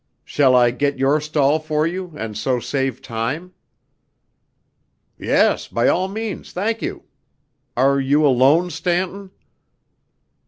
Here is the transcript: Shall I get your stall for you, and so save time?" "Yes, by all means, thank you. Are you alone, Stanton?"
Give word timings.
Shall 0.23 0.55
I 0.55 0.71
get 0.71 0.97
your 0.97 1.21
stall 1.21 1.59
for 1.59 1.85
you, 1.85 2.13
and 2.17 2.35
so 2.35 2.59
save 2.59 3.03
time?" 3.03 3.53
"Yes, 5.19 5.67
by 5.67 5.89
all 5.89 6.07
means, 6.07 6.51
thank 6.51 6.81
you. 6.81 7.03
Are 7.77 7.99
you 7.99 8.25
alone, 8.25 8.71
Stanton?" 8.71 9.29